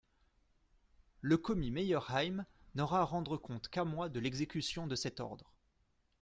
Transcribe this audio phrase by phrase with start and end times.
[1.19, 5.53] Le commis Meyerheim n'aura à rendre compte qu'à moi de l'exécution de cet ordre.